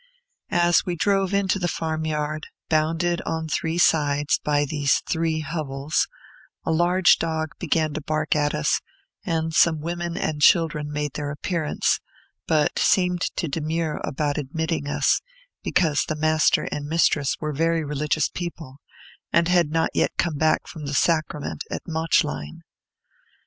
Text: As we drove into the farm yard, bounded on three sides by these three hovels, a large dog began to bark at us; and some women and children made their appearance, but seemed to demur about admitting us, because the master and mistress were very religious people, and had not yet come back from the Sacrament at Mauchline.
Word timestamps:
As 0.55 0.83
we 0.83 0.95
drove 0.95 1.31
into 1.31 1.59
the 1.59 1.67
farm 1.67 2.07
yard, 2.07 2.47
bounded 2.69 3.21
on 3.21 3.47
three 3.47 3.77
sides 3.77 4.39
by 4.43 4.65
these 4.65 5.03
three 5.07 5.41
hovels, 5.41 6.07
a 6.65 6.71
large 6.71 7.17
dog 7.19 7.49
began 7.59 7.93
to 7.93 8.01
bark 8.01 8.35
at 8.35 8.55
us; 8.55 8.81
and 9.23 9.53
some 9.53 9.79
women 9.79 10.17
and 10.17 10.41
children 10.41 10.91
made 10.91 11.13
their 11.13 11.29
appearance, 11.29 11.99
but 12.47 12.79
seemed 12.79 13.21
to 13.35 13.47
demur 13.47 14.01
about 14.03 14.39
admitting 14.39 14.87
us, 14.89 15.21
because 15.61 16.03
the 16.05 16.15
master 16.15 16.63
and 16.71 16.87
mistress 16.87 17.35
were 17.39 17.53
very 17.53 17.83
religious 17.83 18.27
people, 18.27 18.77
and 19.31 19.49
had 19.49 19.69
not 19.69 19.91
yet 19.93 20.13
come 20.17 20.39
back 20.39 20.65
from 20.67 20.87
the 20.87 20.95
Sacrament 20.95 21.63
at 21.69 21.83
Mauchline. 21.87 22.63